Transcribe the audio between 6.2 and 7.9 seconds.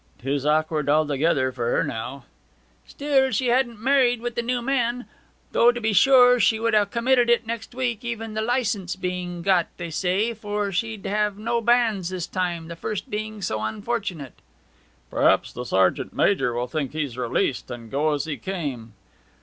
she would have committed it next